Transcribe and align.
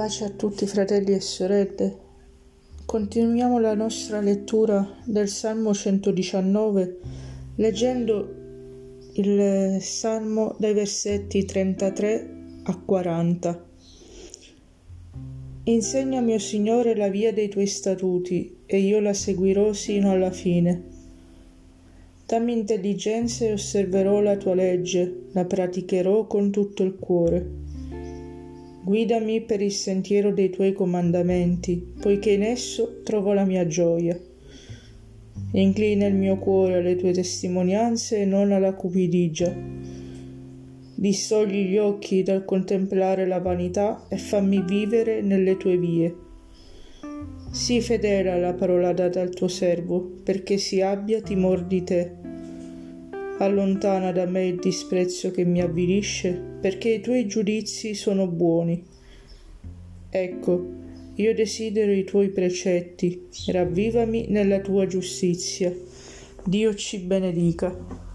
Pace 0.00 0.24
a 0.24 0.30
tutti 0.30 0.66
fratelli 0.66 1.12
e 1.12 1.20
sorelle. 1.20 1.96
Continuiamo 2.86 3.58
la 3.58 3.74
nostra 3.74 4.22
lettura 4.22 4.96
del 5.04 5.28
Salmo 5.28 5.74
119 5.74 6.98
leggendo 7.56 8.34
il 9.16 9.76
Salmo 9.82 10.56
dai 10.58 10.72
versetti 10.72 11.44
33 11.44 12.30
a 12.62 12.78
40. 12.78 13.64
Insegnami, 15.64 16.32
o 16.32 16.38
Signore, 16.38 16.96
la 16.96 17.10
via 17.10 17.34
dei 17.34 17.50
tuoi 17.50 17.66
statuti 17.66 18.56
e 18.64 18.78
io 18.78 19.00
la 19.00 19.12
seguirò 19.12 19.74
sino 19.74 20.12
alla 20.12 20.30
fine. 20.30 20.82
Dammi 22.24 22.54
intelligenza 22.54 23.44
e 23.44 23.52
osserverò 23.52 24.22
la 24.22 24.38
tua 24.38 24.54
legge, 24.54 25.26
la 25.32 25.44
praticherò 25.44 26.26
con 26.26 26.50
tutto 26.50 26.84
il 26.84 26.96
cuore. 26.98 27.79
Guidami 28.90 29.42
per 29.42 29.62
il 29.62 29.70
sentiero 29.70 30.32
dei 30.32 30.50
tuoi 30.50 30.72
comandamenti, 30.72 31.92
poiché 32.00 32.32
in 32.32 32.42
esso 32.42 33.02
trovo 33.04 33.32
la 33.32 33.44
mia 33.44 33.64
gioia. 33.64 34.18
Inclina 35.52 36.06
il 36.06 36.16
mio 36.16 36.38
cuore 36.38 36.78
alle 36.78 36.96
tue 36.96 37.12
testimonianze 37.12 38.22
e 38.22 38.24
non 38.24 38.50
alla 38.50 38.74
cupidigia. 38.74 39.56
Distogli 40.96 41.68
gli 41.68 41.78
occhi 41.78 42.24
dal 42.24 42.44
contemplare 42.44 43.28
la 43.28 43.38
vanità 43.38 44.08
e 44.08 44.16
fammi 44.16 44.64
vivere 44.66 45.20
nelle 45.20 45.56
tue 45.56 45.78
vie. 45.78 46.16
Sii 47.52 47.80
fedele 47.82 48.32
alla 48.32 48.54
parola 48.54 48.92
data 48.92 49.20
al 49.20 49.30
tuo 49.30 49.46
servo, 49.46 50.00
perché 50.24 50.58
si 50.58 50.80
abbia 50.80 51.20
timor 51.20 51.64
di 51.64 51.84
te 51.84 52.19
allontana 53.40 54.12
da 54.12 54.26
me 54.26 54.46
il 54.46 54.58
disprezzo 54.58 55.30
che 55.30 55.44
mi 55.44 55.62
avvilisce, 55.62 56.32
perché 56.60 56.90
i 56.90 57.00
tuoi 57.00 57.26
giudizi 57.26 57.94
sono 57.94 58.26
buoni. 58.26 58.84
Ecco, 60.10 60.68
io 61.14 61.34
desidero 61.34 61.90
i 61.92 62.04
tuoi 62.04 62.30
precetti, 62.30 63.28
ravvivami 63.46 64.26
nella 64.28 64.60
tua 64.60 64.86
giustizia. 64.86 65.74
Dio 66.44 66.74
ci 66.74 66.98
benedica. 66.98 68.09